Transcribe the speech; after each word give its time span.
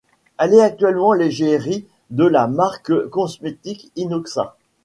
Elle 0.39 0.55
est 0.55 0.63
actuellement 0.63 1.13
l'égérie 1.13 1.85
de 2.09 2.25
la 2.25 2.47
marque 2.47 3.07
cosmétique 3.09 3.91
Innoxa. 3.95 4.57